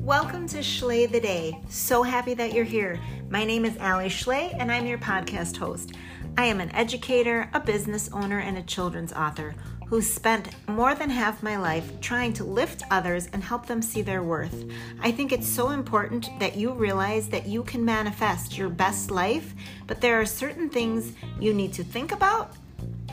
Welcome 0.00 0.48
to 0.48 0.60
Schley 0.60 1.06
the 1.06 1.20
Day. 1.20 1.56
So 1.68 2.02
happy 2.02 2.34
that 2.34 2.52
you're 2.52 2.64
here. 2.64 2.98
My 3.28 3.44
name 3.44 3.64
is 3.64 3.76
Allie 3.76 4.08
Schley, 4.08 4.50
and 4.54 4.72
I'm 4.72 4.86
your 4.86 4.98
podcast 4.98 5.56
host. 5.56 5.92
I 6.36 6.46
am 6.46 6.60
an 6.60 6.74
educator, 6.74 7.48
a 7.54 7.60
business 7.60 8.10
owner, 8.12 8.40
and 8.40 8.58
a 8.58 8.62
children's 8.62 9.12
author 9.12 9.54
who 9.86 10.02
spent 10.02 10.48
more 10.68 10.96
than 10.96 11.10
half 11.10 11.44
my 11.44 11.56
life 11.56 12.00
trying 12.00 12.32
to 12.32 12.44
lift 12.44 12.82
others 12.90 13.28
and 13.32 13.44
help 13.44 13.66
them 13.66 13.80
see 13.80 14.02
their 14.02 14.24
worth. 14.24 14.64
I 15.00 15.12
think 15.12 15.30
it's 15.30 15.46
so 15.46 15.70
important 15.70 16.28
that 16.40 16.56
you 16.56 16.72
realize 16.72 17.28
that 17.28 17.46
you 17.46 17.62
can 17.62 17.84
manifest 17.84 18.58
your 18.58 18.68
best 18.68 19.12
life, 19.12 19.54
but 19.86 20.00
there 20.00 20.20
are 20.20 20.26
certain 20.26 20.70
things 20.70 21.12
you 21.38 21.54
need 21.54 21.72
to 21.74 21.84
think 21.84 22.10
about, 22.10 22.56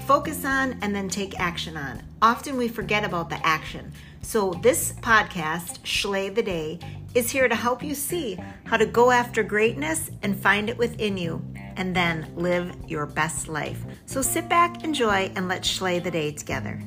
focus 0.07 0.45
on, 0.45 0.77
and 0.81 0.95
then 0.95 1.09
take 1.09 1.39
action 1.39 1.75
on. 1.75 2.01
Often 2.21 2.55
we 2.55 2.69
forget 2.69 3.03
about 3.03 3.29
the 3.29 3.45
action. 3.45 3.91
So, 4.21 4.51
this 4.63 4.93
podcast, 4.93 5.79
Schley 5.83 6.29
the 6.29 6.41
Day, 6.41 6.79
is 7.13 7.29
here 7.29 7.47
to 7.47 7.55
help 7.55 7.83
you 7.83 7.93
see 7.93 8.39
how 8.65 8.77
to 8.77 8.85
go 8.85 9.11
after 9.11 9.43
greatness 9.43 10.09
and 10.23 10.39
find 10.39 10.69
it 10.69 10.77
within 10.77 11.17
you 11.17 11.45
and 11.75 11.95
then 11.95 12.31
live 12.35 12.75
your 12.87 13.05
best 13.05 13.47
life. 13.47 13.83
So 14.05 14.21
sit 14.21 14.49
back, 14.49 14.83
enjoy, 14.83 15.31
and 15.35 15.47
let's 15.47 15.67
schley 15.67 15.99
the 15.99 16.11
day 16.11 16.31
together. 16.31 16.81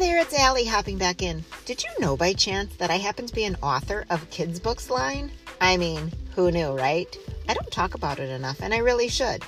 There, 0.00 0.16
it's 0.16 0.32
Allie 0.32 0.64
hopping 0.64 0.96
back 0.96 1.20
in. 1.20 1.44
Did 1.66 1.84
you 1.84 1.90
know 1.98 2.16
by 2.16 2.32
chance 2.32 2.74
that 2.76 2.90
I 2.90 2.96
happen 2.96 3.26
to 3.26 3.34
be 3.34 3.44
an 3.44 3.58
author 3.62 4.06
of 4.08 4.30
kids' 4.30 4.58
books 4.58 4.88
line? 4.88 5.30
I 5.60 5.76
mean, 5.76 6.10
who 6.34 6.50
knew, 6.50 6.70
right? 6.70 7.14
I 7.46 7.52
don't 7.52 7.70
talk 7.70 7.92
about 7.92 8.18
it 8.18 8.30
enough, 8.30 8.62
and 8.62 8.72
I 8.72 8.78
really 8.78 9.08
should. 9.08 9.42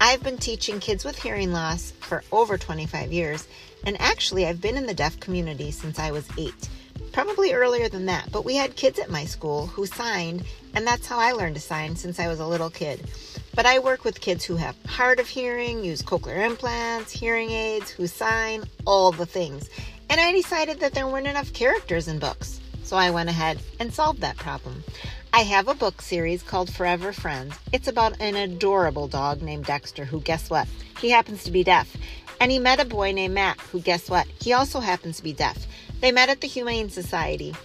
I've 0.00 0.22
been 0.22 0.38
teaching 0.38 0.78
kids 0.78 1.04
with 1.04 1.20
hearing 1.20 1.52
loss 1.52 1.90
for 1.98 2.22
over 2.30 2.56
25 2.56 3.12
years, 3.12 3.48
and 3.84 4.00
actually, 4.00 4.46
I've 4.46 4.60
been 4.60 4.76
in 4.76 4.86
the 4.86 4.94
deaf 4.94 5.18
community 5.18 5.72
since 5.72 5.98
I 5.98 6.12
was 6.12 6.28
eight 6.38 6.68
probably 7.12 7.52
earlier 7.52 7.88
than 7.88 8.06
that, 8.06 8.30
but 8.30 8.44
we 8.44 8.54
had 8.54 8.76
kids 8.76 8.98
at 8.98 9.10
my 9.10 9.24
school 9.24 9.66
who 9.66 9.86
signed, 9.86 10.44
and 10.74 10.86
that's 10.86 11.08
how 11.08 11.18
I 11.18 11.32
learned 11.32 11.56
to 11.56 11.60
sign 11.60 11.96
since 11.96 12.20
I 12.20 12.28
was 12.28 12.38
a 12.38 12.46
little 12.46 12.70
kid. 12.70 13.10
But 13.58 13.66
I 13.66 13.80
work 13.80 14.04
with 14.04 14.20
kids 14.20 14.44
who 14.44 14.54
have 14.54 14.76
hard 14.86 15.18
of 15.18 15.26
hearing, 15.26 15.82
use 15.82 16.00
cochlear 16.00 16.46
implants, 16.46 17.10
hearing 17.10 17.50
aids, 17.50 17.90
who 17.90 18.06
sign, 18.06 18.62
all 18.84 19.10
the 19.10 19.26
things. 19.26 19.68
And 20.08 20.20
I 20.20 20.30
decided 20.30 20.78
that 20.78 20.94
there 20.94 21.08
weren't 21.08 21.26
enough 21.26 21.52
characters 21.52 22.06
in 22.06 22.20
books, 22.20 22.60
so 22.84 22.94
I 22.94 23.10
went 23.10 23.30
ahead 23.30 23.58
and 23.80 23.92
solved 23.92 24.20
that 24.20 24.36
problem. 24.36 24.84
I 25.32 25.40
have 25.40 25.66
a 25.66 25.74
book 25.74 26.00
series 26.00 26.44
called 26.44 26.72
Forever 26.72 27.12
Friends. 27.12 27.52
It's 27.72 27.88
about 27.88 28.20
an 28.20 28.36
adorable 28.36 29.08
dog 29.08 29.42
named 29.42 29.64
Dexter 29.64 30.04
who, 30.04 30.20
guess 30.20 30.48
what? 30.48 30.68
He 31.00 31.10
happens 31.10 31.42
to 31.42 31.50
be 31.50 31.64
deaf. 31.64 31.96
And 32.40 32.52
he 32.52 32.60
met 32.60 32.78
a 32.78 32.84
boy 32.84 33.10
named 33.10 33.34
Matt 33.34 33.60
who, 33.72 33.80
guess 33.80 34.08
what? 34.08 34.28
He 34.40 34.52
also 34.52 34.78
happens 34.78 35.16
to 35.16 35.24
be 35.24 35.32
deaf. 35.32 35.66
They 36.00 36.12
met 36.12 36.28
at 36.28 36.42
the 36.42 36.46
Humane 36.46 36.90
Society, 36.90 37.56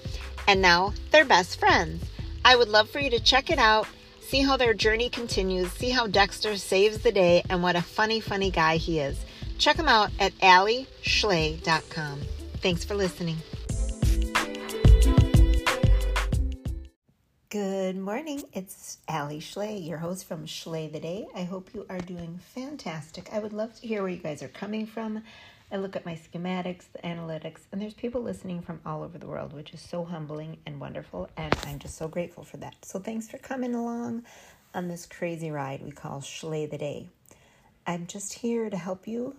and 0.47 0.59
now 0.59 0.93
they're 1.11 1.23
best 1.23 1.59
friends. 1.59 2.03
I 2.43 2.55
would 2.55 2.67
love 2.67 2.89
for 2.89 2.97
you 2.97 3.11
to 3.11 3.19
check 3.19 3.51
it 3.51 3.59
out, 3.59 3.85
see 4.33 4.41
how 4.41 4.57
their 4.57 4.73
journey 4.73 5.09
continues, 5.09 5.71
see 5.73 5.91
how 5.91 6.07
Dexter 6.07 6.57
saves 6.57 6.97
the 6.97 7.11
day, 7.11 7.43
and 7.51 7.61
what 7.61 7.75
a 7.75 7.81
funny, 7.83 8.19
funny 8.19 8.49
guy 8.49 8.77
he 8.77 8.99
is. 8.99 9.23
Check 9.59 9.75
him 9.75 9.87
out 9.87 10.09
at 10.19 10.33
allieschley.com. 10.39 12.19
Thanks 12.55 12.83
for 12.83 12.95
listening. 12.95 13.37
Good 17.49 17.95
morning. 17.95 18.41
It's 18.53 18.97
Allie 19.07 19.39
Schley, 19.39 19.77
your 19.77 19.99
host 19.99 20.25
from 20.25 20.47
Schley 20.47 20.87
the 20.87 20.99
Day. 20.99 21.27
I 21.35 21.43
hope 21.43 21.69
you 21.75 21.85
are 21.87 21.99
doing 21.99 22.39
fantastic. 22.55 23.29
I 23.31 23.37
would 23.37 23.53
love 23.53 23.79
to 23.81 23.87
hear 23.87 24.01
where 24.01 24.09
you 24.09 24.17
guys 24.17 24.41
are 24.41 24.47
coming 24.47 24.87
from. 24.87 25.21
I 25.73 25.77
look 25.77 25.95
at 25.95 26.05
my 26.05 26.13
schematics, 26.13 26.83
the 26.93 26.99
analytics, 26.99 27.61
and 27.71 27.81
there's 27.81 27.95
people 27.95 28.21
listening 28.21 28.61
from 28.61 28.79
all 28.85 29.01
over 29.01 29.17
the 29.17 29.25
world, 29.25 29.53
which 29.53 29.73
is 29.73 29.81
so 29.81 30.05
humbling 30.05 30.57
and 30.67 30.79
wonderful. 30.79 31.31
And 31.35 31.51
I'm 31.65 31.79
just 31.79 31.97
so 31.97 32.07
grateful 32.07 32.43
for 32.43 32.57
that. 32.57 32.75
So 32.83 32.99
thanks 32.99 33.27
for 33.27 33.39
coming 33.39 33.73
along 33.73 34.23
on 34.75 34.87
this 34.87 35.07
crazy 35.07 35.49
ride 35.49 35.81
we 35.81 35.89
call 35.89 36.21
Schley 36.21 36.67
the 36.67 36.77
Day. 36.77 37.09
I'm 37.87 38.05
just 38.05 38.33
here 38.33 38.69
to 38.69 38.77
help 38.77 39.07
you 39.07 39.35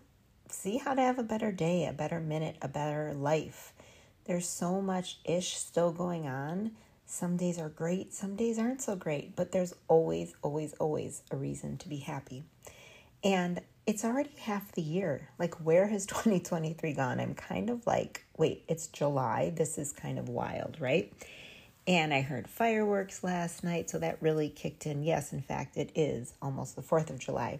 see 0.48 0.78
how 0.78 0.94
to 0.94 1.00
have 1.00 1.20
a 1.20 1.22
better 1.22 1.52
day, 1.52 1.86
a 1.86 1.92
better 1.92 2.18
minute, 2.18 2.56
a 2.60 2.68
better 2.68 3.14
life. 3.14 3.72
There's 4.24 4.48
so 4.48 4.80
much 4.80 5.20
ish 5.24 5.56
still 5.56 5.92
going 5.92 6.26
on. 6.26 6.72
Some 7.06 7.36
days 7.36 7.60
are 7.60 7.68
great, 7.68 8.12
some 8.12 8.34
days 8.34 8.58
aren't 8.58 8.82
so 8.82 8.96
great, 8.96 9.36
but 9.36 9.52
there's 9.52 9.72
always, 9.86 10.34
always, 10.42 10.72
always 10.80 11.22
a 11.30 11.36
reason 11.36 11.76
to 11.76 11.88
be 11.88 11.98
happy. 11.98 12.42
And 13.22 13.60
it's 13.86 14.04
already 14.04 14.30
half 14.38 14.72
the 14.72 14.82
year. 14.82 15.28
Like, 15.38 15.54
where 15.64 15.86
has 15.86 16.06
2023 16.06 16.92
gone? 16.92 17.20
I'm 17.20 17.34
kind 17.34 17.70
of 17.70 17.86
like, 17.86 18.24
wait, 18.36 18.64
it's 18.68 18.86
July. 18.86 19.52
This 19.54 19.78
is 19.78 19.92
kind 19.92 20.18
of 20.18 20.28
wild, 20.28 20.80
right? 20.80 21.12
And 21.86 22.14
I 22.14 22.22
heard 22.22 22.48
fireworks 22.48 23.22
last 23.22 23.62
night, 23.62 23.90
so 23.90 23.98
that 23.98 24.16
really 24.22 24.48
kicked 24.48 24.86
in. 24.86 25.02
Yes, 25.02 25.32
in 25.32 25.42
fact, 25.42 25.76
it 25.76 25.90
is 25.94 26.32
almost 26.40 26.76
the 26.76 26.82
4th 26.82 27.10
of 27.10 27.18
July. 27.18 27.58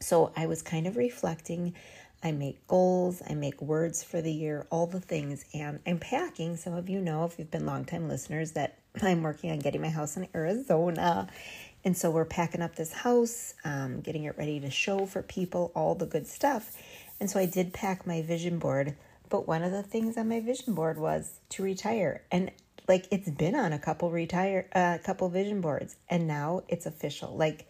So 0.00 0.30
I 0.36 0.46
was 0.46 0.60
kind 0.60 0.86
of 0.86 0.96
reflecting. 0.96 1.74
I 2.22 2.32
make 2.32 2.66
goals, 2.66 3.22
I 3.28 3.34
make 3.34 3.60
words 3.60 4.02
for 4.02 4.22
the 4.22 4.32
year, 4.32 4.66
all 4.70 4.86
the 4.86 5.00
things, 5.00 5.44
and 5.52 5.78
I'm 5.86 5.98
packing. 5.98 6.56
Some 6.56 6.72
of 6.74 6.88
you 6.88 7.00
know, 7.00 7.24
if 7.24 7.38
you've 7.38 7.50
been 7.50 7.66
longtime 7.66 8.08
listeners, 8.08 8.52
that 8.52 8.78
I'm 9.02 9.22
working 9.22 9.50
on 9.50 9.58
getting 9.58 9.80
my 9.80 9.90
house 9.90 10.16
in 10.16 10.28
Arizona 10.34 11.28
and 11.84 11.96
so 11.96 12.10
we're 12.10 12.24
packing 12.24 12.62
up 12.62 12.76
this 12.76 12.92
house, 12.92 13.54
um, 13.64 14.00
getting 14.00 14.24
it 14.24 14.38
ready 14.38 14.58
to 14.60 14.70
show 14.70 15.04
for 15.04 15.22
people, 15.22 15.70
all 15.74 15.94
the 15.94 16.06
good 16.06 16.26
stuff. 16.26 16.76
And 17.20 17.30
so 17.30 17.38
I 17.38 17.46
did 17.46 17.74
pack 17.74 18.06
my 18.06 18.22
vision 18.22 18.58
board. 18.58 18.96
But 19.28 19.46
one 19.46 19.62
of 19.62 19.72
the 19.72 19.82
things 19.82 20.16
on 20.16 20.28
my 20.28 20.40
vision 20.40 20.74
board 20.74 20.98
was 20.98 21.40
to 21.50 21.62
retire. 21.62 22.22
And 22.30 22.50
like 22.88 23.06
it's 23.10 23.30
been 23.30 23.54
on 23.54 23.72
a 23.72 23.78
couple 23.78 24.10
retire 24.10 24.68
a 24.74 24.78
uh, 24.78 24.98
couple 24.98 25.28
vision 25.30 25.60
boards 25.60 25.96
and 26.08 26.26
now 26.26 26.62
it's 26.68 26.86
official. 26.86 27.36
Like 27.36 27.66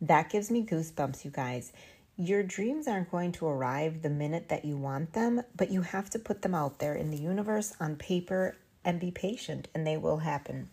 that 0.00 0.30
gives 0.30 0.50
me 0.50 0.64
goosebumps, 0.64 1.24
you 1.24 1.30
guys. 1.30 1.72
Your 2.16 2.42
dreams 2.42 2.88
aren't 2.88 3.10
going 3.10 3.32
to 3.32 3.46
arrive 3.46 4.02
the 4.02 4.10
minute 4.10 4.48
that 4.48 4.64
you 4.64 4.76
want 4.76 5.12
them, 5.12 5.42
but 5.54 5.70
you 5.70 5.82
have 5.82 6.08
to 6.10 6.18
put 6.18 6.42
them 6.42 6.54
out 6.54 6.78
there 6.78 6.94
in 6.94 7.10
the 7.10 7.16
universe 7.16 7.74
on 7.78 7.96
paper 7.96 8.56
and 8.84 8.98
be 9.00 9.10
patient 9.10 9.68
and 9.74 9.86
they 9.86 9.96
will 9.96 10.18
happen 10.18 10.70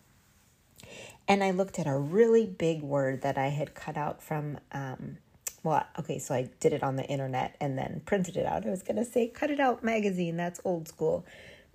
and 1.26 1.42
I 1.42 1.50
looked 1.50 1.78
at 1.78 1.86
a 1.86 1.96
really 1.96 2.46
big 2.46 2.82
word 2.82 3.22
that 3.22 3.38
I 3.38 3.48
had 3.48 3.74
cut 3.74 3.96
out 3.96 4.22
from, 4.22 4.58
um, 4.72 5.18
well, 5.62 5.86
okay, 5.98 6.18
so 6.18 6.34
I 6.34 6.50
did 6.60 6.72
it 6.72 6.82
on 6.82 6.96
the 6.96 7.06
internet 7.06 7.56
and 7.60 7.78
then 7.78 8.02
printed 8.04 8.36
it 8.36 8.46
out. 8.46 8.66
I 8.66 8.70
was 8.70 8.82
going 8.82 8.96
to 8.96 9.04
say 9.04 9.28
cut 9.28 9.50
it 9.50 9.60
out 9.60 9.82
magazine, 9.82 10.36
that's 10.36 10.60
old 10.64 10.88
school. 10.88 11.24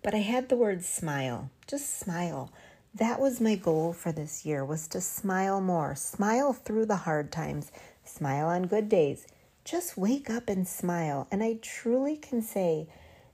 But 0.04 0.14
I 0.14 0.20
had 0.20 0.50
the 0.50 0.56
word 0.56 0.84
smile, 0.84 1.50
just 1.68 2.00
smile. 2.00 2.52
That 2.94 3.20
was 3.20 3.42
my 3.42 3.56
goal 3.56 3.94
for 3.94 4.12
this 4.12 4.46
year 4.46 4.64
was 4.64 4.88
to 4.90 5.02
smile 5.02 5.62
more, 5.62 5.96
smile 5.96 6.54
through 6.54 6.86
the 6.86 6.96
hard 6.98 7.32
times, 7.32 7.72
smile 8.04 8.48
on 8.48 8.68
good 8.68 8.88
days. 8.88 9.28
Just 9.66 9.98
wake 9.98 10.30
up 10.30 10.48
and 10.48 10.68
smile. 10.68 11.28
And 11.32 11.44
I 11.44 11.60
truly 11.62 12.18
can 12.18 12.42
say 12.42 12.88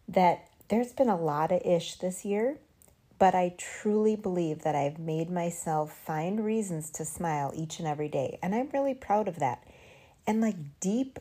that 0.08 0.48
there's 0.68 0.92
been 0.92 1.10
a 1.10 1.16
lot 1.16 1.52
of 1.52 1.62
ish 1.62 1.96
this 1.96 2.26
year 2.26 2.58
but 3.18 3.34
I 3.34 3.56
truly 3.58 4.16
believe 4.16 4.64
that 4.64 4.76
I've 4.76 5.00
made 5.00 5.30
myself 5.30 5.92
find 6.06 6.44
reasons 6.44 6.90
to 6.92 7.06
smile 7.06 7.52
each 7.56 7.80
and 7.80 7.88
every 7.88 8.10
day. 8.10 8.40
And 8.42 8.54
I'm 8.54 8.70
really 8.74 8.94
proud 8.94 9.28
of 9.28 9.40
that. 9.40 9.64
And 10.28 10.42
like 10.42 10.56
deep 10.80 11.20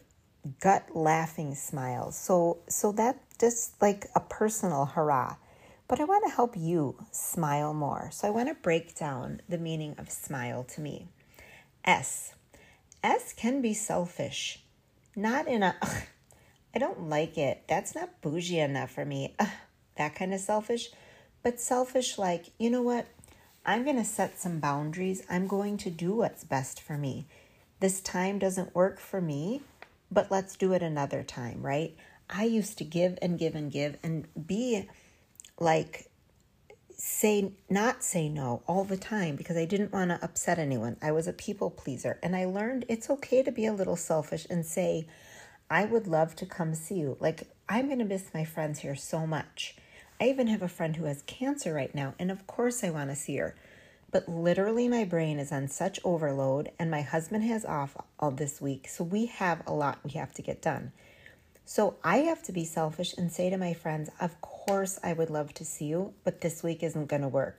gut 0.61 0.95
laughing 0.95 1.55
smiles. 1.55 2.17
So 2.17 2.59
so 2.69 2.93
that 2.93 3.19
just 3.39 3.81
like 3.81 4.07
a 4.15 4.21
personal 4.21 4.87
hurrah. 4.87 5.37
But 5.87 6.01
I 6.01 6.05
want 6.05 6.25
to 6.25 6.35
help 6.35 6.57
you 6.57 6.97
smile 7.13 7.75
more. 7.75 8.09
So 8.11 8.27
I 8.27 8.31
want 8.31 8.49
to 8.49 8.55
break 8.55 8.97
down 8.97 9.43
the 9.49 9.59
meaning 9.59 9.95
of 9.99 10.11
smile 10.11 10.65
to 10.75 10.81
me. 10.81 11.09
S. 11.85 12.35
S 13.03 13.35
can 13.35 13.61
be 13.61 13.75
selfish. 13.75 14.65
Not 15.15 15.47
in 15.47 15.63
a 15.63 15.77
I 16.75 16.79
don't 16.79 17.09
like 17.09 17.39
it. 17.39 17.63
That's 17.69 17.95
not 17.95 18.21
bougie 18.21 18.59
enough 18.59 18.91
for 18.91 19.05
me. 19.05 19.35
Ugh, 19.39 19.49
that 19.97 20.17
kind 20.17 20.35
of 20.35 20.41
selfish 20.41 20.91
but 21.45 21.61
selfish, 21.61 22.19
like, 22.19 22.47
you 22.59 22.71
know 22.71 22.83
what? 22.83 23.07
I'm 23.67 23.85
going 23.85 23.97
to 23.97 24.05
set 24.05 24.39
some 24.39 24.59
boundaries. 24.59 25.23
I'm 25.31 25.47
going 25.47 25.77
to 25.79 25.91
do 25.91 26.15
what's 26.15 26.43
best 26.43 26.81
for 26.81 26.99
me. 26.99 27.27
This 27.81 28.01
time 28.01 28.39
doesn't 28.39 28.75
work 28.75 28.99
for 28.99 29.21
me, 29.21 29.61
but 30.11 30.31
let's 30.31 30.57
do 30.57 30.73
it 30.73 30.83
another 30.83 31.23
time, 31.23 31.63
right? 31.63 31.95
I 32.31 32.45
used 32.45 32.79
to 32.79 32.85
give 32.85 33.19
and 33.21 33.39
give 33.39 33.55
and 33.55 33.71
give 33.71 33.99
and 34.03 34.27
be 34.47 34.89
like, 35.61 36.11
say, 36.97 37.53
not 37.69 38.03
say 38.03 38.31
no 38.31 38.63
all 38.67 38.85
the 38.85 38.97
time 38.97 39.37
because 39.37 39.59
I 39.59 39.67
didn't 39.67 39.93
want 39.93 40.11
to 40.11 40.25
upset 40.25 40.59
anyone. 40.59 40.97
I 41.03 41.13
was 41.13 41.27
a 41.27 41.33
people 41.33 41.71
pleaser. 41.71 42.19
And 42.23 42.35
I 42.35 42.47
learned 42.47 42.87
it's 42.89 43.11
okay 43.11 43.43
to 43.43 43.53
be 43.53 43.67
a 43.67 43.73
little 43.73 43.97
selfish 43.97 44.47
and 44.49 44.65
say, 44.65 45.07
I 45.69 45.85
would 45.85 46.07
love 46.07 46.37
to 46.37 46.47
come 46.47 46.75
see 46.75 46.97
you. 46.97 47.19
Like, 47.21 47.49
I'm 47.69 47.87
going 47.87 47.99
to 47.99 48.05
miss 48.05 48.33
my 48.33 48.45
friends 48.45 48.79
here 48.79 48.97
so 48.97 49.27
much. 49.27 49.77
I 50.21 50.29
even 50.29 50.47
have 50.49 50.63
a 50.63 50.69
friend 50.69 50.97
who 50.97 51.05
has 51.05 51.23
cancer 51.23 51.73
right 51.75 51.95
now, 51.95 52.15
and 52.19 52.31
of 52.31 52.47
course 52.47 52.83
I 52.85 52.91
want 52.91 53.11
to 53.11 53.17
see 53.17 53.37
her. 53.37 53.55
but 54.11 54.29
literally 54.29 54.87
my 54.89 55.05
brain 55.05 55.41
is 55.41 55.51
on 55.51 55.67
such 55.67 55.99
overload 56.05 56.71
and 56.79 56.89
my 56.91 57.03
husband 57.03 57.43
has 57.45 57.65
off 57.65 57.97
all 58.21 58.31
this 58.31 58.61
week. 58.61 58.87
So 58.89 59.03
we 59.03 59.27
have 59.27 59.61
a 59.67 59.73
lot 59.73 59.99
we 60.05 60.13
have 60.13 60.33
to 60.35 60.43
get 60.43 60.63
done. 60.63 60.93
So 61.65 61.97
I 62.05 62.19
have 62.19 62.43
to 62.45 62.53
be 62.53 62.65
selfish 62.65 63.15
and 63.19 63.33
say 63.33 63.51
to 63.51 63.57
my 63.57 63.75
friends, 63.75 64.11
Of 64.21 64.41
course, 64.41 65.01
I 65.03 65.15
would 65.15 65.31
love 65.31 65.53
to 65.55 65.65
see 65.65 65.87
you, 65.87 66.13
but 66.23 66.41
this 66.43 66.63
week 66.63 66.83
isn't 66.85 67.07
going 67.09 67.23
to 67.23 67.29
work. 67.29 67.59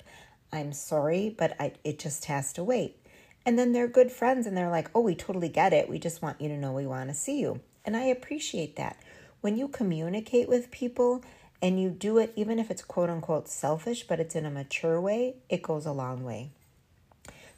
I'm 0.54 0.72
sorry, 0.72 1.36
but 1.38 1.56
I, 1.60 1.74
it 1.84 2.00
just 2.00 2.26
has 2.26 2.54
to 2.54 2.64
wait. 2.64 2.98
And 3.46 3.60
then 3.60 3.74
they're 3.74 3.88
good 3.88 4.12
friends 4.12 4.48
and 4.48 4.56
they're 4.56 4.70
like, 4.70 4.90
Oh, 4.96 5.02
we 5.02 5.16
totally 5.16 5.50
get 5.50 5.74
it. 5.74 5.90
We 5.90 6.00
just 6.00 6.22
want 6.22 6.40
you 6.40 6.48
to 6.50 6.58
know 6.58 6.72
we 6.72 6.88
want 6.88 7.10
to 7.10 7.16
see 7.16 7.40
you. 7.42 7.60
And 7.84 7.98
I 7.98 8.04
appreciate 8.06 8.78
that. 8.78 8.98
When 9.42 9.58
you 9.58 9.68
communicate 9.68 10.48
with 10.48 10.72
people 10.72 11.24
and 11.62 11.82
you 11.82 11.90
do 11.90 12.18
it, 12.18 12.34
even 12.36 12.60
if 12.60 12.70
it's 12.70 12.84
quote 12.84 13.10
unquote 13.10 13.48
selfish, 13.48 14.08
but 14.08 14.20
it's 14.20 14.36
in 14.36 14.46
a 14.46 14.52
mature 14.52 15.00
way, 15.00 15.36
it 15.50 15.62
goes 15.62 15.86
a 15.86 15.92
long 15.92 16.24
way. 16.24 16.52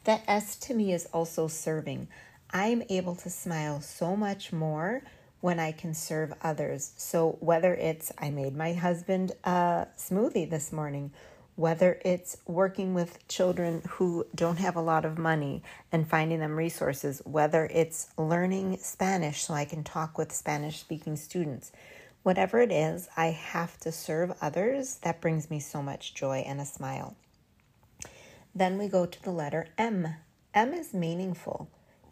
That 0.06 0.24
S 0.28 0.56
to 0.58 0.74
me 0.74 0.94
is 0.94 1.08
also 1.14 1.48
serving. 1.48 2.08
I'm 2.52 2.84
able 2.90 3.16
to 3.16 3.30
smile 3.30 3.82
so 3.82 4.16
much 4.16 4.54
more 4.54 5.02
when 5.42 5.60
I 5.60 5.72
can 5.72 5.94
serve 5.94 6.34
others. 6.42 6.94
So, 6.98 7.38
whether 7.40 7.74
it's 7.74 8.12
I 8.18 8.30
made 8.30 8.56
my 8.56 8.74
husband 8.74 9.34
a 9.44 9.88
smoothie 9.98 10.50
this 10.50 10.72
morning, 10.72 11.12
whether 11.56 12.00
it's 12.06 12.38
working 12.46 12.94
with 12.94 13.28
children 13.28 13.82
who 13.90 14.26
don't 14.34 14.58
have 14.60 14.76
a 14.76 14.82
lot 14.82 15.06
of 15.06 15.18
money 15.18 15.64
and 15.92 16.08
finding 16.08 16.40
them 16.40 16.56
resources, 16.56 17.22
whether 17.26 17.66
it's 17.66 18.10
learning 18.18 18.78
Spanish 18.80 19.44
so 19.44 19.54
I 19.56 19.66
can 19.66 19.84
talk 19.84 20.18
with 20.18 20.32
Spanish 20.32 20.80
speaking 20.80 21.16
students, 21.16 21.72
whatever 22.28 22.60
it 22.60 22.72
is, 22.72 23.08
I 23.18 23.28
have 23.28 23.80
to 23.80 23.92
serve 23.92 24.36
others. 24.42 24.98
That 25.04 25.22
brings 25.22 25.50
me 25.50 25.60
so 25.60 25.82
much 25.82 26.14
joy 26.14 26.44
and 26.46 26.62
a 26.62 26.66
smile. 26.66 27.16
Then 28.54 28.78
we 28.78 28.88
go 28.88 29.06
to 29.06 29.24
the 29.24 29.32
letter 29.32 29.68
M. 29.78 30.16
M 30.54 30.74
is 30.74 30.94
meaningful 30.94 31.70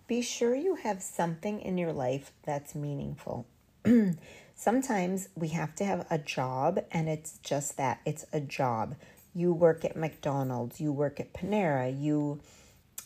be 0.08 0.22
sure 0.22 0.56
you 0.56 0.76
have 0.76 1.02
something 1.02 1.60
in 1.60 1.78
your 1.78 1.94
life 1.94 2.32
that's 2.44 2.76
meaningful. 2.76 3.48
Sometimes 4.56 5.30
we 5.36 5.50
have 5.50 5.76
to 5.76 5.86
have 5.86 6.06
a 6.10 6.18
job, 6.18 6.80
and 6.92 7.10
it's 7.10 7.40
just 7.40 7.78
that 7.78 8.02
it's 8.06 8.26
a 8.32 8.40
job. 8.40 8.96
You 9.34 9.52
work 9.52 9.84
at 9.84 9.98
McDonald's, 9.98 10.80
you 10.80 10.92
work 10.94 11.20
at 11.20 11.34
Panera, 11.34 12.00
you 12.00 12.40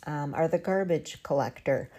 um, 0.05 0.33
are 0.33 0.47
the 0.47 0.59
garbage 0.59 1.23
collector, 1.23 1.89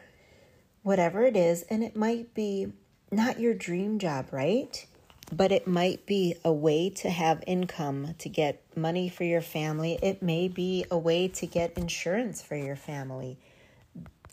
whatever 0.83 1.25
it 1.25 1.37
is, 1.37 1.63
and 1.63 1.83
it 1.83 1.97
might 1.97 2.35
be 2.35 2.73
not 3.11 3.41
your 3.41 3.55
dream 3.55 3.99
job, 3.99 4.27
right? 4.31 4.87
But 5.33 5.53
it 5.53 5.67
might 5.67 6.07
be 6.07 6.35
a 6.45 6.53
way 6.53 6.91
to 6.91 7.11
have 7.11 7.45
income, 7.47 8.15
to 8.19 8.29
get 8.29 8.63
money 8.77 9.09
for 9.09 9.25
your 9.25 9.41
family. 9.41 9.99
It 10.03 10.23
may 10.23 10.49
be 10.49 10.85
a 10.91 10.99
way 10.99 11.29
to 11.29 11.47
get 11.47 11.79
insurance 11.79 12.43
for 12.43 12.57
your 12.57 12.77
family 12.77 13.39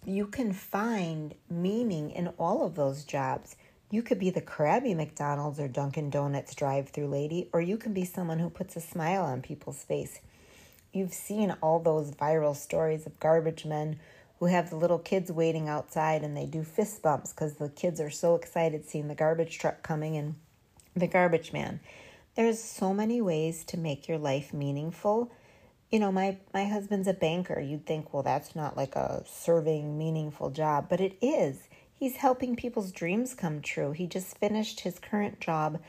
you 0.08 0.26
can 0.26 0.54
find 0.54 1.36
meaning 1.50 2.12
in 2.12 2.30
all 2.40 2.66
of 2.66 2.76
those 2.76 3.04
jobs. 3.04 3.58
You 3.92 4.02
could 4.02 4.20
be 4.20 4.30
the 4.30 4.40
crabby 4.40 4.94
McDonald's 4.94 5.60
or 5.60 5.68
Dunkin' 5.68 6.10
Donuts 6.10 6.56
drive 6.56 6.90
through 6.90 7.08
lady, 7.08 7.50
or 7.52 7.60
you 7.60 7.76
can 7.76 7.94
be 7.94 8.06
someone 8.06 8.40
who 8.40 8.50
puts 8.50 8.78
a 8.78 8.82
smile 8.82 9.24
on 9.24 9.42
people's 9.42 9.84
face. 9.84 10.22
You've 10.94 11.14
seen 11.14 11.58
all 11.62 11.80
those 11.80 12.12
viral 12.12 12.56
stories 12.56 13.06
of 13.06 13.20
garbage 13.20 13.66
men 13.66 14.00
who 14.40 14.46
have 14.46 14.70
the 14.70 14.78
little 14.78 15.00
kids 15.00 15.30
waiting 15.30 15.68
outside 15.68 16.24
and 16.24 16.38
they 16.38 16.46
do 16.46 16.64
fist 16.64 17.02
bumps 17.02 17.34
because 17.34 17.56
the 17.56 17.68
kids 17.68 18.00
are 18.00 18.10
so 18.10 18.36
excited 18.36 18.88
seeing 18.88 19.10
the 19.10 19.16
garbage 19.16 19.60
truck 19.60 19.84
coming 19.84 20.16
and 20.16 20.36
the 21.00 21.08
garbage 21.08 21.54
man. 21.54 21.80
There's 22.36 22.62
so 22.62 22.94
many 22.94 23.22
ways 23.22 23.64
to 23.66 23.78
make 23.78 24.08
your 24.08 24.18
life 24.18 24.54
meaningful 24.54 25.32
you 25.92 26.00
know, 26.00 26.12
my, 26.12 26.38
my 26.54 26.66
husband's 26.66 27.08
a 27.08 27.14
banker. 27.14 27.60
You'd 27.60 27.86
think, 27.86 28.14
well, 28.14 28.24
that's 28.24 28.56
not 28.56 28.76
like 28.76 28.96
a 28.96 29.24
serving, 29.26 29.98
meaningful 29.98 30.50
job, 30.50 30.88
but 30.90 31.00
it 31.00 31.18
is. 31.22 31.70
He's 31.94 32.18
helping 32.18 32.56
people's 32.56 32.92
dreams 32.92 33.34
come 33.34 33.62
true. 33.62 33.92
He 33.92 34.06
just 34.06 34.38
finished 34.38 34.82
his 34.82 35.00
current 35.00 35.40
job 35.40 35.82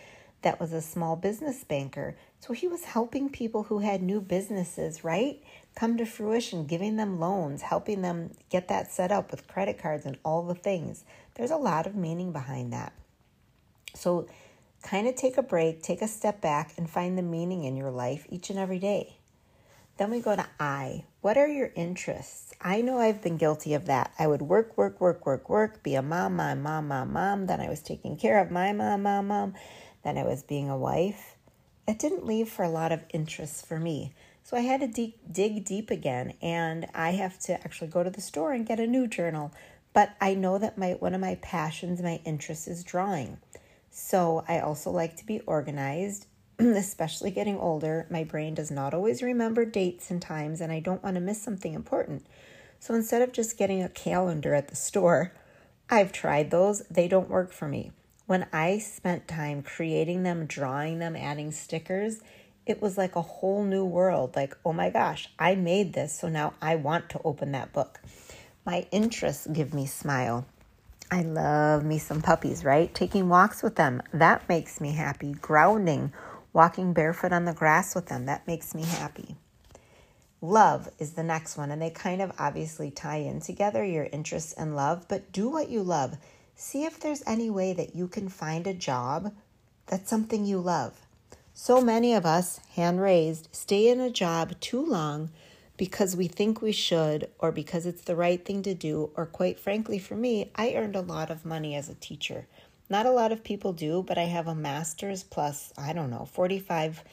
that 0.43 0.61
was 0.61 0.73
a 0.73 0.81
small 0.81 1.17
business 1.17 1.65
banker. 1.65 2.17
So 2.39 2.53
he 2.53 2.69
was 2.69 2.85
helping 2.85 3.29
people 3.29 3.65
who 3.65 3.81
had 3.81 4.01
new 4.01 4.21
businesses, 4.21 5.03
right? 5.03 5.43
Come 5.75 5.97
to 5.97 6.07
fruition, 6.07 6.67
giving 6.67 6.97
them 6.97 7.19
loans, 7.19 7.63
helping 7.63 8.03
them 8.03 8.31
get 8.49 8.69
that 8.69 8.93
set 8.93 9.11
up 9.11 9.33
with 9.33 9.49
credit 9.49 9.79
cards 9.79 10.07
and 10.07 10.17
all 10.25 10.45
the 10.45 10.55
things. 10.55 11.05
There's 11.35 11.51
a 11.51 11.57
lot 11.57 11.87
of 11.89 11.97
meaning 11.97 12.31
behind 12.31 12.73
that. 12.73 12.93
So 13.95 14.29
kind 14.83 15.07
of 15.07 15.15
take 15.17 15.37
a 15.37 15.43
break, 15.43 15.83
take 15.83 16.03
a 16.03 16.09
step 16.09 16.41
back, 16.41 16.73
and 16.77 16.89
find 16.89 17.17
the 17.17 17.23
meaning 17.23 17.65
in 17.65 17.77
your 17.77 17.91
life 17.91 18.27
each 18.29 18.51
and 18.51 18.59
every 18.59 18.79
day. 18.79 19.19
Then 19.99 20.11
we 20.11 20.21
go 20.21 20.37
to 20.37 20.47
I. 20.61 21.05
What 21.23 21.37
are 21.37 21.49
your 21.49 21.73
interests? 21.75 22.55
I 22.61 22.83
know 22.83 22.99
I've 22.99 23.21
been 23.21 23.37
guilty 23.37 23.75
of 23.75 23.87
that. 23.87 24.13
I 24.17 24.29
would 24.29 24.43
work, 24.43 24.79
work, 24.79 25.01
work, 25.01 25.27
work, 25.27 25.51
work, 25.51 25.83
be 25.83 25.97
a 25.97 26.03
mom, 26.03 26.37
mom, 26.37 26.63
mom, 26.63 26.87
mom, 26.87 27.13
mom. 27.13 27.47
Then 27.47 27.61
I 27.61 27.69
was 27.69 27.83
taking 27.83 28.17
care 28.17 28.41
of 28.41 28.53
my 28.53 28.73
mom, 28.73 29.03
mom, 29.03 29.27
mom. 29.27 29.55
Then 30.05 30.17
I 30.17 30.23
was 30.23 30.45
being 30.45 30.71
a 30.71 30.79
wife. 30.79 31.35
It 31.89 31.99
didn't 31.99 32.25
leave 32.25 32.49
for 32.49 32.65
a 32.65 32.71
lot 32.71 32.93
of 32.93 33.03
interests 33.13 33.61
for 33.61 33.81
me. 33.81 34.13
So 34.45 34.57
I 34.57 34.61
had 34.61 34.81
to 34.81 34.87
de- 34.87 35.17
dig 35.31 35.65
deep 35.65 35.91
again, 35.91 36.35
and 36.41 36.87
I 36.95 37.11
have 37.13 37.39
to 37.41 37.55
actually 37.55 37.89
go 37.89 38.05
to 38.05 38.11
the 38.11 38.21
store 38.21 38.53
and 38.53 38.65
get 38.65 38.79
a 38.79 38.87
new 38.87 39.09
journal. 39.09 39.53
But 39.93 40.15
I 40.21 40.35
know 40.35 40.59
that 40.59 40.79
my 40.79 40.93
one 40.93 41.15
of 41.15 41.21
my 41.21 41.35
passions, 41.43 42.01
my 42.01 42.21
interest 42.25 42.69
is 42.69 42.85
drawing. 42.85 43.39
So 43.99 44.45
I 44.49 44.61
also 44.61 44.91
like 44.91 45.17
to 45.17 45.27
be 45.27 45.41
organized 45.41 46.27
especially 46.59 47.31
getting 47.31 47.57
older, 47.57 48.07
my 48.11 48.25
brain 48.25 48.53
does 48.53 48.71
not 48.71 48.93
always 48.93 49.23
remember 49.23 49.65
dates 49.65 50.11
and 50.11 50.21
times, 50.21 50.61
and 50.61 50.73
I 50.73 50.81
don't 50.81 51.03
want 51.05 51.15
to 51.15 51.21
miss 51.21 51.41
something 51.41 51.73
important. 51.73 52.27
So 52.81 52.95
instead 52.95 53.23
of 53.23 53.33
just 53.33 53.57
getting 53.57 53.81
a 53.81 53.89
calendar 53.89 54.55
at 54.55 54.67
the 54.67 54.75
store, 54.75 55.33
I've 55.91 56.11
tried 56.11 56.51
those, 56.51 56.83
they 56.91 57.07
don't 57.07 57.31
work 57.31 57.53
for 57.53 57.69
me. 57.69 57.93
When 58.27 58.47
I 58.53 58.79
spent 58.79 59.29
time 59.29 59.63
creating 59.63 60.25
them, 60.25 60.47
drawing 60.47 60.99
them, 60.99 61.15
adding 61.15 61.53
stickers, 61.53 62.21
it 62.67 62.83
was 62.83 62.99
like 62.99 63.15
a 63.15 63.23
whole 63.23 63.65
new 63.65 63.85
world. 63.85 64.35
Like, 64.35 64.57
oh 64.65 64.73
my 64.73 64.91
gosh, 64.91 65.29
I 65.39 65.55
made 65.55 65.93
this, 65.93 66.19
so 66.19 66.29
now 66.29 66.55
I 66.61 66.75
want 66.75 67.09
to 67.11 67.21
open 67.25 67.53
that 67.53 67.73
book. 67.73 68.01
My 68.67 68.87
interests 68.91 69.47
give 69.47 69.73
me 69.73 69.87
smile. 69.87 70.45
I 71.11 71.23
love 71.23 71.85
me 71.85 71.99
some 71.99 72.21
puppies, 72.21 72.65
right? 72.65 72.93
Taking 72.93 73.31
walks 73.31 73.63
with 73.63 73.77
them, 73.77 74.03
that 74.13 74.47
makes 74.47 74.79
me 74.79 74.93
happy. 74.93 75.33
Grounding, 75.33 76.13
walking 76.53 76.93
barefoot 76.93 77.33
on 77.33 77.47
the 77.47 77.55
grass 77.55 77.95
with 77.95 78.07
them. 78.07 78.27
That 78.27 78.47
makes 78.47 78.75
me 78.75 78.83
happy. 78.83 79.37
Love 80.43 80.91
is 80.99 81.13
the 81.13 81.23
next 81.23 81.57
one, 81.57 81.71
and 81.71 81.81
they 81.81 81.91
kind 81.91 82.21
of 82.21 82.33
obviously 82.39 82.91
tie 82.91 83.17
in 83.17 83.41
together 83.41 83.85
your 83.85 84.05
interests 84.13 84.53
and 84.53 84.77
love, 84.77 85.07
but 85.09 85.33
do 85.33 85.49
what 85.49 85.71
you 85.71 85.83
love. 85.83 86.19
See 86.55 86.85
if 86.85 87.01
there's 87.01 87.23
any 87.27 87.49
way 87.49 87.73
that 87.73 87.97
you 87.97 88.07
can 88.07 88.29
find 88.29 88.67
a 88.67 88.75
job 88.75 89.35
that's 89.87 90.11
something 90.11 90.45
you 90.45 90.59
love. 90.59 91.01
So 91.55 91.81
many 91.81 92.15
of 92.15 92.27
us, 92.27 92.61
hand 92.77 93.01
raised, 93.01 93.49
stay 93.51 93.89
in 93.89 93.99
a 93.99 94.11
job 94.11 94.61
too 94.61 94.85
long 94.85 95.31
because 95.79 96.17
we 96.17 96.27
think 96.27 96.61
we 96.61 96.73
should 96.73 97.31
or 97.39 97.51
because 97.51 97.87
it's 97.87 98.03
the 98.03 98.17
right 98.17 98.45
thing 98.45 98.63
to 98.63 98.75
do, 98.75 99.11
or 99.17 99.25
quite 99.25 99.59
frankly, 99.59 99.99
for 99.99 100.17
me, 100.17 100.51
I 100.55 100.75
earned 100.75 100.97
a 100.97 101.01
lot 101.01 101.31
of 101.31 101.47
money 101.47 101.75
as 101.75 101.89
a 101.89 101.95
teacher. 101.95 102.47
Not 102.91 103.07
a 103.07 103.11
lot 103.11 103.33
of 103.33 103.45
people 103.45 103.73
do, 103.73 104.03
but 104.03 104.19
I 104.19 104.25
have 104.25 104.49
a 104.49 104.55
master's 104.55 105.23
plus, 105.23 105.73
I 105.79 105.93
don't 105.93 106.11
know, 106.11 106.29
45 106.33 107.05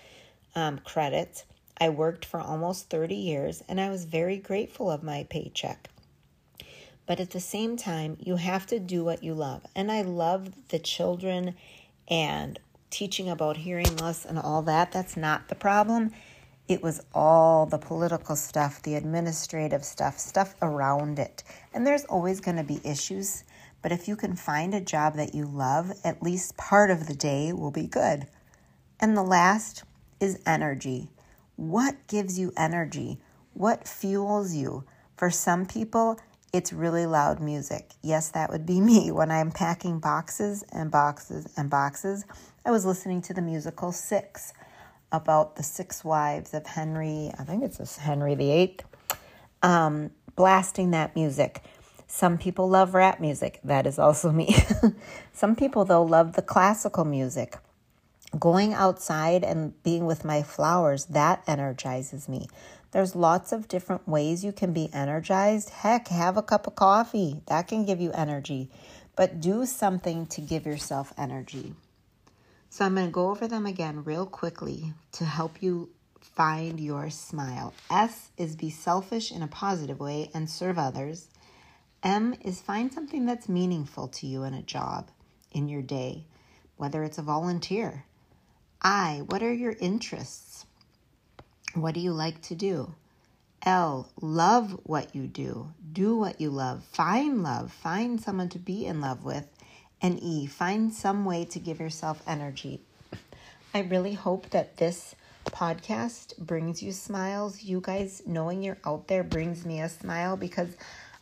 um, 0.56 0.80
credits. 0.80 1.46
I 1.78 1.90
worked 1.90 2.26
for 2.26 2.40
almost 2.40 2.90
30 2.90 3.16
years 3.16 3.64
and 3.70 3.80
I 3.80 3.90
was 3.90 4.06
very 4.06 4.38
grateful 4.38 4.90
of 4.90 5.04
my 5.04 5.28
paycheck. 5.30 5.90
But 7.06 7.20
at 7.20 7.32
the 7.32 7.40
same 7.40 7.78
time, 7.78 8.18
you 8.20 8.38
have 8.38 8.66
to 8.68 8.80
do 8.80 9.04
what 9.04 9.24
you 9.24 9.36
love. 9.36 9.62
And 9.76 9.92
I 9.92 10.02
love 10.02 10.50
the 10.70 10.80
children 10.80 11.56
and 12.08 12.58
teaching 12.90 13.30
about 13.30 13.58
hearing 13.58 13.96
loss 13.98 14.26
and 14.26 14.40
all 14.40 14.64
that. 14.64 14.92
That's 14.92 15.16
not 15.16 15.50
the 15.50 15.56
problem. 15.56 16.14
It 16.68 16.82
was 16.82 17.02
all 17.14 17.66
the 17.66 17.78
political 17.78 18.36
stuff, 18.36 18.82
the 18.82 18.96
administrative 18.96 19.84
stuff, 19.86 20.18
stuff 20.18 20.56
around 20.62 21.20
it. 21.20 21.44
And 21.74 21.86
there's 21.86 22.06
always 22.06 22.40
going 22.40 22.58
to 22.58 22.64
be 22.64 22.82
issues 22.84 23.44
but 23.86 23.92
if 23.92 24.08
you 24.08 24.16
can 24.16 24.36
find 24.36 24.74
a 24.74 24.82
job 24.82 25.14
that 25.18 25.36
you 25.36 25.46
love, 25.46 25.92
at 26.04 26.24
least 26.24 26.58
part 26.58 26.90
of 26.90 27.06
the 27.06 27.14
day 27.14 27.54
will 27.54 27.70
be 27.70 27.86
good. 27.86 28.26
And 29.00 29.16
the 29.16 29.22
last 29.22 29.84
is 30.20 30.42
energy. 30.44 31.12
What 31.56 32.08
gives 32.08 32.40
you 32.40 32.52
energy? 32.58 33.20
What 33.54 33.88
fuels 33.88 34.56
you? 34.56 34.86
For 35.18 35.30
some 35.30 35.68
people, 35.68 36.20
it's 36.52 36.74
really 36.74 37.06
loud 37.06 37.40
music. 37.40 37.92
Yes, 38.02 38.30
that 38.30 38.50
would 38.50 38.66
be 38.66 38.82
me. 38.92 39.12
When 39.12 39.30
I'm 39.30 39.52
packing 39.52 40.00
boxes 40.00 40.64
and 40.72 40.90
boxes 40.90 41.48
and 41.56 41.70
boxes, 41.70 42.26
I 42.66 42.72
was 42.72 42.88
listening 42.88 43.22
to 43.22 43.36
the 43.36 43.42
musical 43.44 43.92
Six 43.92 44.52
about 45.12 45.56
the 45.56 45.64
six 45.64 46.04
wives 46.04 46.54
of 46.54 46.66
Henry, 46.66 47.32
I 47.38 47.44
think 47.44 47.64
it's 47.64 47.78
this 47.78 47.98
Henry 47.98 48.36
VIII, 48.36 48.78
um, 49.62 50.12
blasting 50.36 50.92
that 50.92 51.16
music. 51.16 51.64
Some 52.08 52.38
people 52.38 52.70
love 52.70 52.94
rap 52.94 53.20
music. 53.20 53.60
That 53.64 53.88
is 53.88 53.98
also 54.00 54.32
me. 54.42 54.56
Some 55.34 55.56
people, 55.56 55.86
though, 55.86 56.04
love 56.04 56.34
the 56.34 56.42
classical 56.42 57.06
music. 57.06 57.58
Going 58.38 58.74
outside 58.74 59.44
and 59.44 59.82
being 59.84 60.06
with 60.06 60.26
my 60.26 60.44
flowers, 60.44 61.06
that 61.06 61.44
energizes 61.48 62.28
me. 62.28 62.48
There's 62.92 63.16
lots 63.16 63.52
of 63.52 63.68
different 63.68 64.08
ways 64.08 64.44
you 64.44 64.52
can 64.52 64.72
be 64.72 64.90
energized. 64.94 65.70
Heck, 65.70 66.08
have 66.10 66.38
a 66.38 66.42
cup 66.42 66.68
of 66.68 66.76
coffee. 66.76 67.42
That 67.48 67.68
can 67.68 67.86
give 67.86 68.00
you 68.00 68.12
energy. 68.12 68.70
But 69.16 69.42
do 69.42 69.66
something 69.66 70.26
to 70.28 70.42
give 70.42 70.66
yourself 70.66 71.14
energy. 71.18 71.74
So 72.76 72.84
I'm 72.84 72.96
going 72.96 73.08
to 73.08 73.12
go 73.12 73.30
over 73.30 73.48
them 73.48 73.66
again 73.66 74.04
real 74.04 74.26
quickly 74.26 74.92
to 75.14 75.24
help 75.24 75.64
you 75.64 75.92
find 76.20 76.78
your 76.78 77.10
smile. 77.10 77.74
S 77.90 78.32
is 78.38 78.58
be 78.58 78.70
selfish 78.70 79.32
in 79.32 79.42
a 79.42 79.48
positive 79.48 79.98
way 80.02 80.30
and 80.34 80.50
serve 80.50 80.78
others. 80.78 81.30
M 82.04 82.36
is 82.42 82.60
find 82.60 82.92
something 82.92 83.26
that's 83.26 83.48
meaningful 83.48 84.10
to 84.10 84.28
you 84.28 84.44
in 84.44 84.54
a 84.54 84.62
job, 84.62 85.10
in 85.54 85.70
your 85.70 85.82
day, 85.82 86.26
whether 86.76 87.02
it's 87.06 87.18
a 87.18 87.22
volunteer. 87.22 88.04
I, 88.82 89.22
what 89.26 89.42
are 89.42 89.54
your 89.54 89.78
interests? 89.80 90.66
What 91.76 91.94
do 91.94 92.02
you 92.02 92.12
like 92.12 92.42
to 92.42 92.56
do? 92.56 92.94
L, 93.64 94.12
love 94.20 94.78
what 94.84 95.16
you 95.16 95.28
do. 95.28 95.72
Do 95.94 96.18
what 96.18 96.42
you 96.42 96.50
love. 96.50 96.84
Find 96.84 97.42
love. 97.42 97.72
Find 97.72 98.20
someone 98.20 98.50
to 98.50 98.60
be 98.60 98.86
in 98.86 99.00
love 99.00 99.24
with. 99.24 99.48
And 100.06 100.22
E, 100.22 100.46
find 100.46 100.94
some 100.94 101.26
way 101.26 101.46
to 101.46 101.58
give 101.58 101.80
yourself 101.80 102.22
energy. 102.28 102.80
I 103.74 103.80
really 103.80 104.14
hope 104.14 104.52
that 104.52 104.78
this 104.78 105.16
podcast 105.46 106.38
brings 106.38 106.84
you 106.84 106.92
smiles. 106.92 107.64
You 107.64 107.82
guys 107.82 108.22
knowing 108.24 108.62
you're 108.62 108.78
out 108.86 109.08
there 109.08 109.24
brings 109.24 109.66
me 109.66 109.82
a 109.82 109.90
smile 109.90 110.38
because 110.38 110.78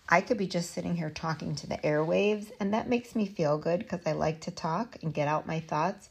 I 0.09 0.19
could 0.19 0.37
be 0.37 0.47
just 0.47 0.71
sitting 0.71 0.97
here 0.97 1.09
talking 1.09 1.55
to 1.55 1.67
the 1.67 1.77
airwaves, 1.77 2.51
and 2.59 2.73
that 2.73 2.89
makes 2.89 3.15
me 3.15 3.25
feel 3.25 3.57
good 3.57 3.79
because 3.79 4.01
I 4.05 4.11
like 4.11 4.41
to 4.41 4.51
talk 4.51 4.97
and 5.01 5.13
get 5.13 5.29
out 5.29 5.47
my 5.47 5.61
thoughts. 5.61 6.09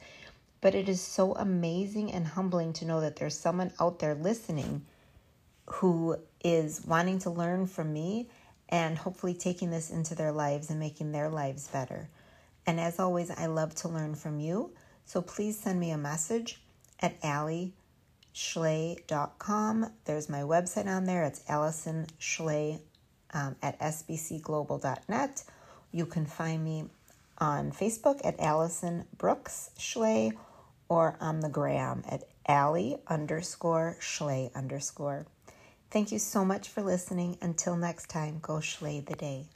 But 0.62 0.75
it 0.75 0.88
is 0.88 1.02
so 1.02 1.35
amazing 1.35 2.11
and 2.11 2.26
humbling 2.26 2.73
to 2.73 2.87
know 2.87 3.02
that 3.02 3.17
there's 3.17 3.38
someone 3.38 3.75
out 3.81 3.99
there 3.99 4.14
listening 4.14 4.81
who 5.67 6.17
is 6.43 6.87
wanting 6.87 7.19
to 7.19 7.29
learn 7.29 7.67
from 7.67 7.93
me 7.93 8.31
and 8.71 8.97
hopefully 8.97 9.35
taking 9.35 9.71
this 9.71 9.91
into 9.91 10.14
their 10.14 10.33
lives 10.33 10.71
and 10.71 10.81
making 10.81 11.12
their 11.12 11.29
lives 11.29 11.69
better. 11.69 12.09
And 12.66 12.81
as 12.81 12.99
always, 12.99 13.31
I 13.31 13.47
love 13.47 13.75
to 13.76 13.88
learn 13.88 14.14
from 14.14 14.40
you. 14.40 14.73
So 15.04 15.21
please 15.21 15.59
send 15.59 15.81
me 15.81 15.90
a 15.90 15.99
message 15.99 16.62
at 17.00 17.21
AllieSchley.com. 17.23 19.87
There's 20.04 20.28
my 20.28 20.40
website 20.40 20.87
on 20.87 21.04
there. 21.04 21.25
It's 21.25 21.42
Allison 21.49 22.07
Schley 22.19 22.78
um, 23.35 23.57
at 23.62 23.78
sbcglobal.net. 23.81 25.45
You 25.90 26.07
can 26.07 26.26
find 26.26 26.64
me 26.64 26.85
on 27.38 27.73
Facebook 27.73 28.21
at 28.25 28.38
Allison 28.38 29.07
Brooks 29.19 29.71
Schley 29.78 30.33
or 30.88 31.16
on 31.21 31.40
the 31.40 31.49
gram 31.49 32.04
at 32.09 32.23
Allie 32.47 32.99
underscore 33.09 33.97
Schley 34.00 34.50
underscore. 34.54 35.26
Thank 35.90 36.12
you 36.12 36.19
so 36.19 36.45
much 36.45 36.69
for 36.69 36.83
listening. 36.83 37.37
Until 37.42 37.76
next 37.76 38.09
time, 38.09 38.38
go 38.40 38.61
Schley 38.61 39.00
the 39.00 39.14
day. 39.14 39.47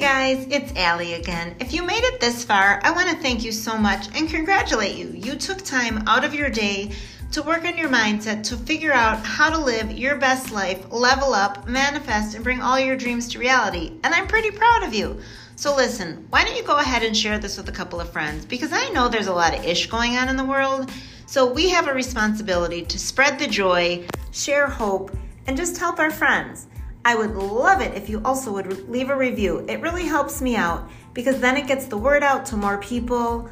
Guys, 0.00 0.46
it's 0.48 0.72
Allie 0.76 1.12
again. 1.12 1.54
If 1.60 1.74
you 1.74 1.82
made 1.82 2.02
it 2.02 2.20
this 2.20 2.42
far, 2.42 2.80
I 2.82 2.90
want 2.90 3.10
to 3.10 3.16
thank 3.16 3.44
you 3.44 3.52
so 3.52 3.76
much 3.76 4.06
and 4.16 4.30
congratulate 4.30 4.96
you. 4.96 5.08
You 5.08 5.34
took 5.36 5.58
time 5.58 6.08
out 6.08 6.24
of 6.24 6.32
your 6.34 6.48
day 6.48 6.92
to 7.32 7.42
work 7.42 7.66
on 7.66 7.76
your 7.76 7.90
mindset 7.90 8.42
to 8.44 8.56
figure 8.56 8.94
out 8.94 9.22
how 9.26 9.50
to 9.50 9.58
live 9.58 9.92
your 9.92 10.16
best 10.16 10.52
life, 10.52 10.90
level 10.90 11.34
up, 11.34 11.68
manifest, 11.68 12.34
and 12.34 12.42
bring 12.42 12.62
all 12.62 12.80
your 12.80 12.96
dreams 12.96 13.28
to 13.28 13.38
reality. 13.38 13.92
And 14.02 14.14
I'm 14.14 14.26
pretty 14.26 14.50
proud 14.50 14.84
of 14.84 14.94
you. 14.94 15.20
So, 15.56 15.76
listen, 15.76 16.26
why 16.30 16.44
don't 16.44 16.56
you 16.56 16.62
go 16.62 16.78
ahead 16.78 17.02
and 17.02 17.14
share 17.14 17.38
this 17.38 17.58
with 17.58 17.68
a 17.68 17.72
couple 17.72 18.00
of 18.00 18.10
friends? 18.10 18.46
Because 18.46 18.72
I 18.72 18.88
know 18.88 19.06
there's 19.06 19.26
a 19.26 19.34
lot 19.34 19.54
of 19.54 19.62
ish 19.66 19.88
going 19.88 20.16
on 20.16 20.30
in 20.30 20.36
the 20.38 20.46
world. 20.46 20.90
So, 21.26 21.44
we 21.44 21.68
have 21.68 21.88
a 21.88 21.92
responsibility 21.92 22.86
to 22.86 22.98
spread 22.98 23.38
the 23.38 23.46
joy, 23.46 24.06
share 24.32 24.66
hope, 24.66 25.14
and 25.46 25.58
just 25.58 25.76
help 25.76 25.98
our 25.98 26.10
friends. 26.10 26.68
I 27.04 27.14
would 27.14 27.34
love 27.34 27.80
it 27.80 27.94
if 27.94 28.08
you 28.10 28.20
also 28.24 28.52
would 28.52 28.88
leave 28.88 29.08
a 29.08 29.16
review. 29.16 29.64
It 29.68 29.80
really 29.80 30.04
helps 30.04 30.42
me 30.42 30.56
out 30.56 30.90
because 31.14 31.40
then 31.40 31.56
it 31.56 31.66
gets 31.66 31.86
the 31.86 31.96
word 31.96 32.22
out 32.22 32.44
to 32.46 32.56
more 32.56 32.78
people. 32.78 33.48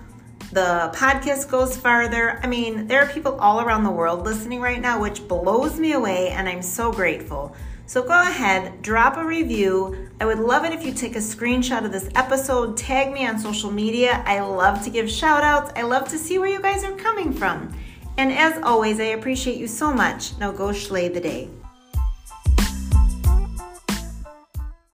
The 0.53 0.93
podcast 0.95 1.51
goes 1.51 1.77
farther. 1.77 2.41
I 2.43 2.47
mean, 2.47 2.87
there 2.87 3.03
are 3.03 3.09
people 3.09 3.39
all 3.41 3.61
around 3.61 3.85
the 3.85 3.91
world 3.91 4.25
listening 4.25 4.61
right 4.61 4.81
now, 4.81 5.01
which 5.01 5.27
blows 5.27 5.79
me 5.79 5.93
away, 5.93 6.29
and 6.31 6.49
I'm 6.49 6.63
so 6.63 6.93
grateful. 6.93 7.55
So 7.87 8.03
go 8.03 8.21
ahead, 8.21 8.83
drop 8.83 9.17
a 9.17 9.25
review. 9.25 10.11
I 10.21 10.27
would 10.27 10.39
love 10.39 10.67
it 10.67 10.73
if 10.73 10.85
you 10.85 10.93
take 10.93 11.17
a 11.17 11.21
screenshot 11.21 11.87
of 11.87 11.93
this 11.93 12.11
episode, 12.15 12.77
tag 12.77 13.15
me 13.15 13.27
on 13.27 13.39
social 13.39 13.71
media. 13.71 14.23
I 14.27 14.41
love 14.41 14.85
to 14.85 14.91
give 14.91 15.11
shout 15.11 15.43
outs. 15.43 15.73
I 15.75 15.83
love 15.83 16.07
to 16.09 16.19
see 16.19 16.39
where 16.39 16.49
you 16.49 16.61
guys 16.61 16.85
are 16.85 16.93
coming 16.97 17.33
from. 17.33 17.75
And 18.19 18.31
as 18.31 18.61
always, 18.63 19.01
I 19.01 19.05
appreciate 19.05 19.57
you 19.57 19.69
so 19.69 19.93
much. 19.93 20.37
Now 20.39 20.53
go 20.53 20.71
Schley 20.73 21.09
the 21.09 21.21
day. 21.21 21.49